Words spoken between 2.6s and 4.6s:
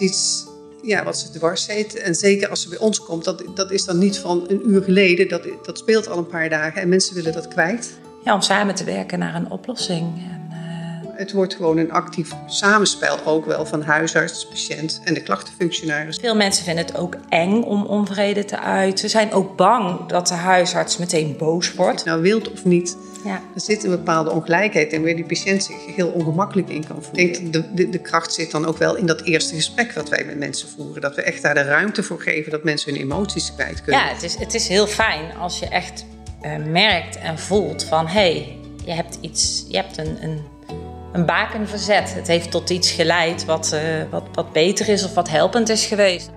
ze bij ons komt, dat, dat is dan niet van